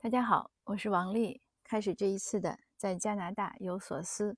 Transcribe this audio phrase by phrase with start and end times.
[0.00, 1.42] 大家好，我是王丽。
[1.64, 4.36] 开始这一次的在加拿大有所思。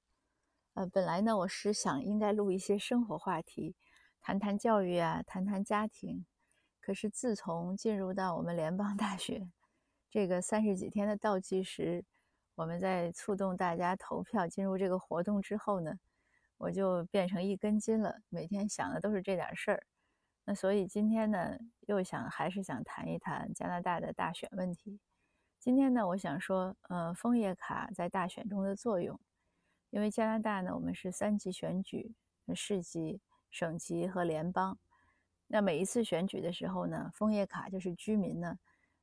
[0.72, 3.76] 呃，本来呢，我是想应该录一些生活话题，
[4.22, 6.24] 谈谈教育啊，谈谈家庭。
[6.80, 9.50] 可是自从进入到我们联邦大学
[10.08, 12.06] 这个三十几天的倒计时，
[12.54, 15.92] 我们在触动大家投票进入这个活动之后呢，
[16.56, 19.86] 我就变成一根筋了，每天想的都是这点事儿。
[20.46, 24.98] 那所以今天呢，又想还是想谈一谈加拿大的大选问题。
[25.60, 29.20] 今天呢，我想说，呃，枫叶卡在大选中的作用。
[29.90, 32.14] 因为加拿大呢，我们是三级选举，
[32.54, 34.78] 市级、省级和联邦。
[35.46, 38.58] 那每一次选举的时候呢，枫叶卡就是居民呢，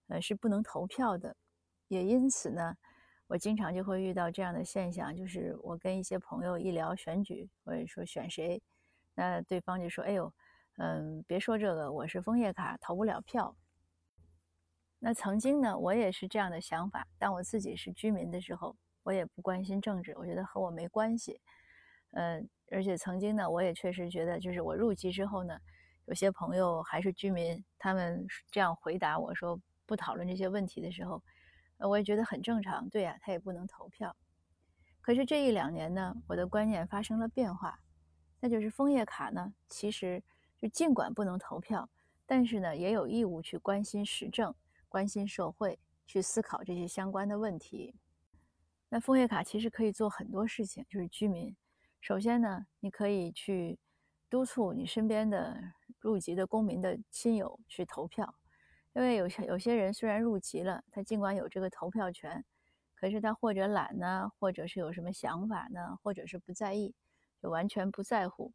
[0.07, 1.35] 呃，是不能投票的。
[1.89, 2.75] 也因此呢，
[3.27, 8.59] 我经常就会遇到这样的现象，就是我跟一些朋友一聊选举，或者说选谁，
[9.13, 10.33] 那对方就说：“哎呦，
[10.77, 13.55] 嗯，别说这个，我是枫叶卡，投不了票。”
[14.99, 17.07] 那曾经呢，我也是这样的想法。
[17.19, 21.39] 当我自己是居民的时候，我也不关心政治，我觉得和我没关系。
[22.11, 25.59] 嗯，而且曾经呢，我也确实觉得，就是我入籍之后呢，
[26.05, 31.21] 有些朋友还是居民，他们这样回答我说不讨论这些问题的时候，
[31.77, 32.89] 呃，我也觉得很正常。
[32.89, 34.15] 对呀，他也不能投票。
[34.99, 37.79] 可是这一两年呢，我的观念发生了变化，
[38.39, 40.23] 那就是枫叶卡呢，其实
[40.57, 41.87] 就尽管不能投票，
[42.25, 44.55] 但是呢，也有义务去关心时政。
[44.87, 47.95] 关心社会，去思考这些相关的问题。
[48.89, 51.55] 那枫叶卡其实可以做很多事情，就是居民。
[51.99, 53.77] 首先呢，你可以去
[54.29, 55.61] 督促你身边的
[55.99, 58.33] 入籍的公民的亲友去投票，
[58.93, 62.45] 因为有些有些人虽然入籍了，他尽管有这个投票权，
[62.95, 66.95] 可是他或者懒呢，或者是有什么想法呢，或者是不在意，
[67.41, 68.53] 就完全不在乎。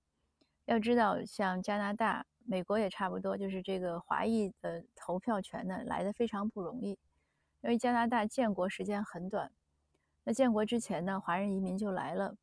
[0.67, 2.27] 要知道，像加拿大。
[2.45, 6.99] 美国也差不多，就是这个华裔的投票权呢来的非常不容易，
[7.61, 9.53] 因为加拿大建国时间很短。
[10.25, 12.35] 那建国之前呢，华人移民就来了，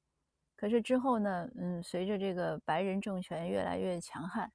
[0.55, 4.49] 可是之后呢，嗯，随着这个白人政权越来越强悍，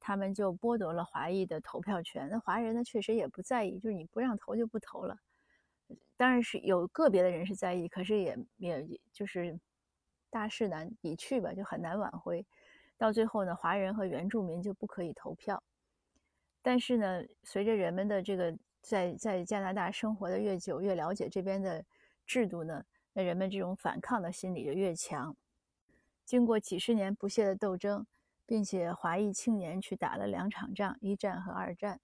[0.00, 2.28] 他们就剥夺了华裔的投票权。
[2.28, 5.16] 那华人呢，确实也不在意，就是你不让投就不投了。
[6.16, 9.56] 当然是有个别的人是在意，可是也也就是
[10.30, 12.44] 大势难已去吧，就很难挽回。
[13.00, 15.62] 到最后呢，华人和原住民就不可以投票。
[16.60, 21.82] 但是呢，随着人们的这个在在加拿大生活的越久，越了解这边的
[22.26, 22.84] 制度呢，
[23.14, 25.34] 那人们这种反抗的心理就越强。
[26.26, 28.06] 经过几十年不懈的斗争，
[28.44, 31.98] 并且华裔青年去打了两场仗，一战和二战。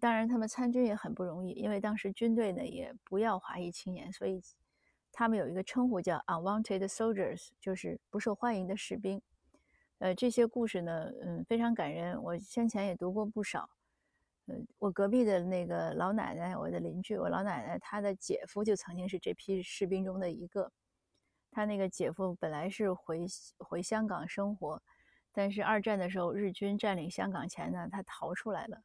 [0.00, 4.40] 当然，他们参军也很不容易，因为当时军队呢也不要华裔青年，所以
[5.12, 9.20] 他们有一个称呼叫 “unwanted soldiers”，就是不受欢迎的士兵。
[10.02, 12.20] 呃，这些故事呢，嗯，非常感人。
[12.20, 13.70] 我先前也读过不少。
[14.46, 20.72] 嗯，我隔壁的那个老奶奶，我的邻居，我老奶奶她的姐夫就曾经是这批士兵中的一个。
[21.52, 23.26] 他那个姐夫本来是回
[23.58, 24.82] 回香港生活，
[25.30, 28.82] 但是二战的时候日军占领香港前呢，他逃出来了。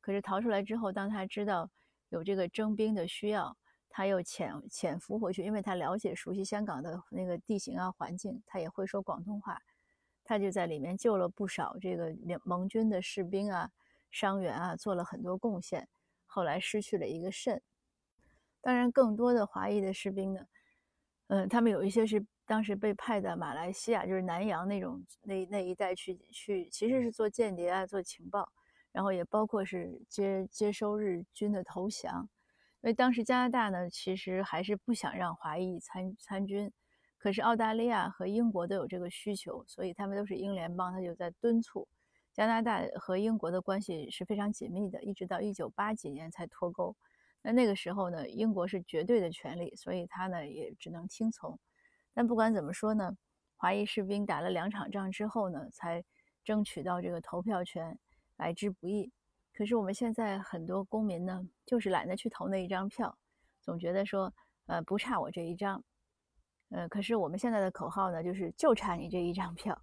[0.00, 1.68] 可是逃出来之后，当他知道
[2.08, 3.54] 有这个征兵的需要，
[3.90, 9.60] 他又潜潜伏回去，因为他了解熟悉香港的那个地形啊环境，他也会说广东话。
[10.24, 12.12] 他就在里面救了不少这个
[12.44, 13.70] 盟军的士兵啊、
[14.10, 15.86] 伤员啊，做了很多贡献。
[16.26, 17.62] 后来失去了一个肾。
[18.60, 20.46] 当然，更多的华裔的士兵呢，
[21.28, 28.50] 嗯，他们有一些是当时被派到马来西亚，就是南洋那种那那一带去去，其实是做间谍啊、做情报，
[28.90, 32.28] 然后也包括是接接收日军的投降。
[32.80, 36.72] 因为当时加拿大呢，其实还是不想让华裔参参军。
[37.24, 41.88] 可是澳大利亚和英国都有这个需求，所以他们都是英联邦，他就在敦促
[42.34, 46.94] 加拿大和英国的关系是非常紧密的，一直到一九八几年才脱钩。
[47.40, 51.58] 那那个时候呢，英国是绝对的权利，所以他呢也只能听从。
[52.12, 53.16] 但不管怎么说呢，
[53.56, 56.04] 华裔士兵打了两场仗之后呢，才
[56.44, 57.98] 争取到这个投票权，
[58.36, 59.10] 来之不易。
[59.54, 63.16] 可是我们现在很多公民呢，就是懒得去投那一张票，
[63.62, 64.30] 总觉得说，
[64.66, 65.82] 呃，不差我这一张。
[66.74, 69.80] 呃，可是我们现在的口号呢，就是就差你这一张票，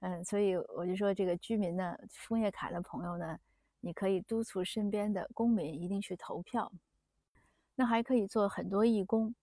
[0.00, 3.38] 嗯，所以我就说这个居民呢，枫叶卡的朋友呢，
[3.80, 6.72] 你可以督促身边的公民一定去投票，
[7.74, 9.34] 那还可以做很多义工，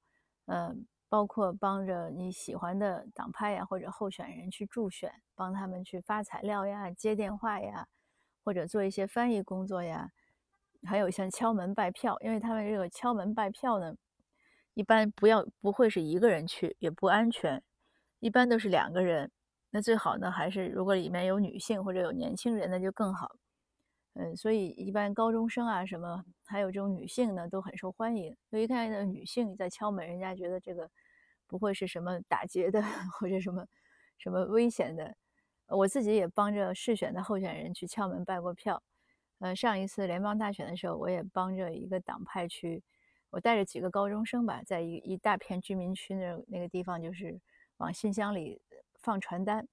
[0.48, 7.88] 嗯，包括帮着你喜欢的党派呀或者候选人去助选，帮他们去发材料呀、接电话呀，
[8.44, 10.10] 或者做一些翻译工作呀，
[10.88, 13.96] 还有像敲门拜票，因为他们这个敲门拜票呢。
[14.80, 17.62] 一般不要不会是一个人去，也不安全。
[18.22, 19.30] 一般都是两个人。
[19.72, 23.36] 那最好呢，还是如果里面有女性或者有年轻人，那就更好。
[24.14, 28.34] 嗯，所以一般高中生啊什么，还有这种女性呢都很受欢迎。
[28.50, 30.90] 所以看到女性在敲门，人家觉得这个
[31.46, 32.82] 不会是什么打劫的
[33.20, 33.66] 或者什么
[34.18, 35.14] 什么危险的。
[35.68, 38.82] 我自己也帮着试选的候选人去敲门拜过票。
[39.40, 42.82] 呃，上一次联邦大选的时候，我也帮着一个党派去，
[43.30, 47.40] 我带着几个高中生吧，在一一大片居民区那那个地方，就是
[47.78, 48.62] 往信箱里
[48.96, 49.68] 放传单，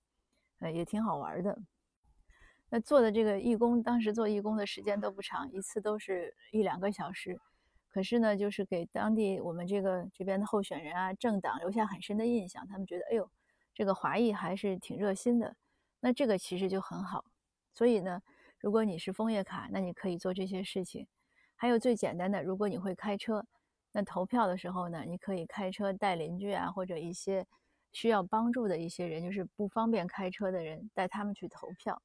[0.61, 1.59] 呃，也挺好玩的。
[2.69, 7.41] 那做的这个义工，当时做义工的时间都不长，一次都是一两个小时，
[7.89, 13.31] 可是呢，就是给当地我们这个这边的候选人啊、政党留下很深的印象，他们觉得，哎呦，
[13.73, 15.57] 这个华裔还是挺热心的。
[16.01, 17.25] 那这个其实就很好，
[17.73, 18.23] 所以呢。
[18.59, 21.07] 如果你是枫叶卡，那你可以做这些事情。
[21.57, 23.45] 还有最简单的，如果你会开车，
[23.93, 27.47] 那投票的时候呢，你可以开车带邻居啊，或者一些
[27.93, 32.01] 需要帮助的一些人，就是不方便开车的人，带他们去投票。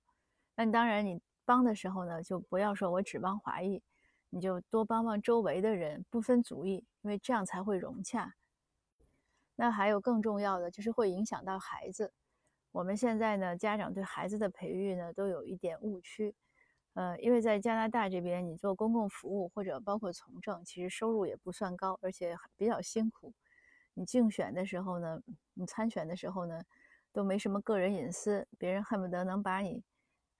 [0.55, 3.83] 那当然，你帮的时候呢，就不要说我只帮华裔，
[4.29, 8.35] 你就多帮帮周围的人，不分族裔，因为这样才会融洽。
[9.55, 12.13] 那还有更重要的，就是会影响到孩子。
[12.71, 16.33] 我们现在呢，家长对孩子的培育呢，都有一点误区。
[16.93, 23.33] 呃，因为在加拿大这边，你做公共服务或者包括从政，其实收入也不算高，而且比较辛苦。
[23.93, 25.21] 你竞选的时候呢，
[25.53, 26.61] 你参选的时候呢，
[27.13, 29.83] 都没什么个人隐私，别人恨不得能把你，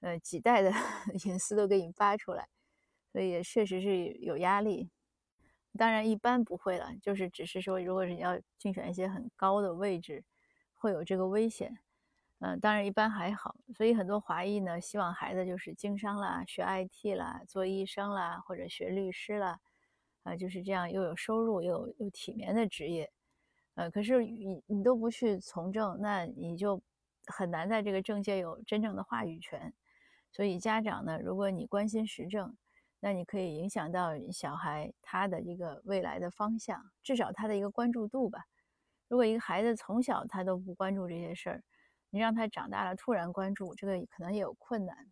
[0.01, 0.71] 呃，几代的
[1.25, 2.48] 隐私都给你扒出来，
[3.12, 4.89] 所以也确实是有压力。
[5.77, 10.24] 当然，一般不会了，就是只是说，如果是要竞选一些很高的位置，
[10.75, 11.80] 会有这个危险。
[12.43, 19.59] 嗯，当然一般还好，所以很多华裔呢，希望孩子就是经商啦、学 IT 啦、做医生啦，或者学律师啦，
[20.23, 23.11] 啊，就是这样又有收入又又体面的职业。
[23.75, 26.81] 呃，可是你你都不去从政，那你就
[27.27, 29.71] 很难在这个政界有真正的话语权。
[30.31, 32.57] 所以家长呢，如果你关心时政，
[32.99, 38.45] 那你可以影响到小孩他的一个未来的方向，至少他的一个关注度吧。
[39.07, 41.63] 如果一个孩子从小他都不关注这些事儿，
[42.11, 45.11] 你让他长大了突然关注这个，可能也有困难。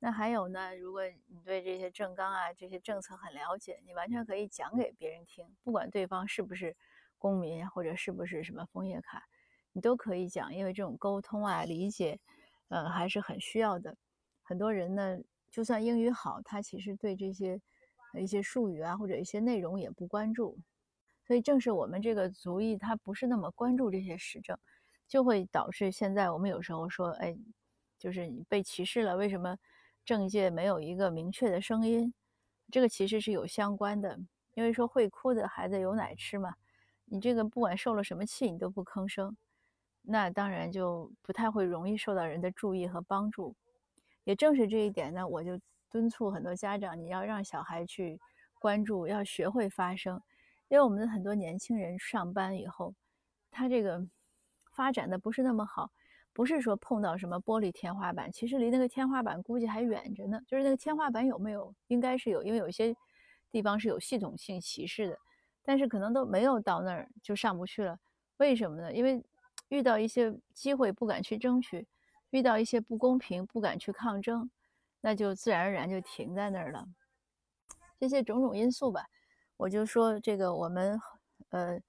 [0.00, 0.76] 那还有呢？
[0.76, 6.76] 如果你对这些政纲啊、这些政策很了解，你完全可以讲给别人听，不管对方是不是
[7.16, 9.24] 公民或者是不是什么枫叶卡，
[9.72, 12.20] 你都可以讲，因为这种沟通啊、理解，
[12.68, 13.96] 呃，还是很需要的。
[14.42, 15.18] 很多人呢，
[15.50, 17.58] 就算英语好，他其实对这些
[18.18, 20.58] 一些术语啊或者一些内容也不关注。
[21.26, 24.58] 所以正是我们这个族裔，他不是那么关注这些时政。
[25.06, 27.36] 就会导致现在我们有时候说，哎，
[27.98, 29.16] 就是你被歧视了。
[29.16, 29.56] 为什么
[30.04, 32.12] 政界没有一个明确的声音？
[32.70, 34.18] 这个其实是有相关的，
[34.54, 36.54] 因为说会哭的孩子有奶吃嘛。
[37.04, 39.36] 你这个不管受了什么气，你都不吭声，
[40.02, 43.54] 那当然就不太会容易受到人的注意和帮助。
[44.24, 45.60] 也正是这一点呢，我就
[45.90, 48.18] 敦促很多家长，你要让小孩去
[48.58, 50.20] 关注，要学会发声。
[50.68, 52.94] 因为我们的很多年轻人上班以后，
[53.50, 54.04] 他这个。
[54.74, 55.90] 发展的不是那么好，
[56.32, 60.40] 不是说碰到什么玻璃天花板，其实离那个天花板估计还远着呢。
[60.46, 62.94] 就是那个天花板有没有，应该是有，因为有些
[63.50, 65.18] 地方是有系统性歧视的，
[65.62, 67.98] 但是可能都没有到那儿就上不去了。
[68.38, 68.92] 为什么呢？
[68.92, 69.24] 因为
[69.68, 71.86] 遇到一些机会不敢去争取，
[72.30, 74.50] 遇到一些不公平不敢去抗争，
[75.00, 76.84] 那就自然而然就停在那儿了。
[78.00, 79.06] 这些种种因素吧，
[79.56, 81.00] 我就说这个我们
[81.50, 81.80] 呃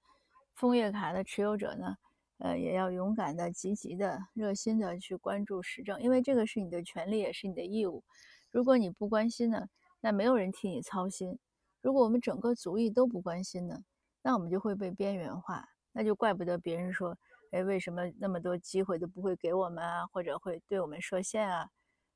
[0.54, 1.96] 枫叶卡的持有者呢。
[2.38, 8.04] 呃，也要勇敢的、积极的、热心的去关注时政，因为这个是你的权利，也是你的义务。
[8.50, 9.68] 如果你不关心呢，
[10.00, 11.38] 那没有人替你操心。
[11.80, 13.82] 如果我们整个族裔都不关心呢，
[14.22, 17.16] 那我们就会被边缘化，那就怪不得别人说，
[17.52, 21.70] 哎，为什么那么多机会都不会给我们啊，或者会对我们设限啊？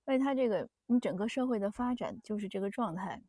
[0.06, 3.22] 因为他这个，你整个社会的发展就是这个状态，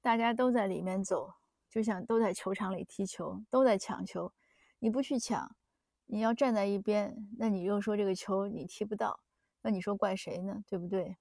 [0.00, 1.32] 大家都在里面走，
[1.70, 4.32] 就像都在球场里踢球，都在抢球，
[4.78, 5.56] 你不去抢。
[6.14, 9.18] 你要站在一边，那你又说这个球你踢不到，
[9.62, 10.62] 那你说怪谁呢？
[10.64, 11.16] 对不对？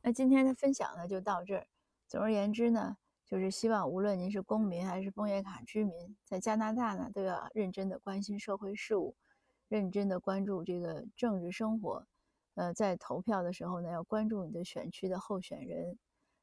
[0.00, 1.66] 那今天的分享呢就到这儿。
[2.08, 9.14] 总而言之呢，就是希望无论您是公民还是枫叶卡居民，在加拿大呢都要认真的关心社会事务，
[9.68, 12.06] 认真的关注这个政治生活。
[12.54, 15.98] 呃，在投票的时候呢，要关注你的选区的候选人。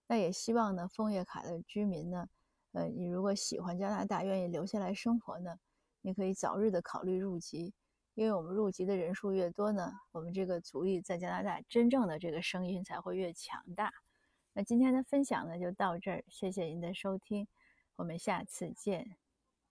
[0.06, 2.30] 那也希望呢，枫叶卡的居民呢，
[2.74, 5.58] 呃，你如果喜欢加拿大，愿意留下来生活呢。
[6.02, 7.74] 你可以早日的考虑入籍，
[8.16, 13.94] 因为我们入籍的人数越多呢，我们这个族裔在加拿大真正的这个声音才会越强大。
[14.54, 17.48] 那今天的分享呢就到这儿，谢谢您的收听，
[17.96, 19.21] 我们下次见。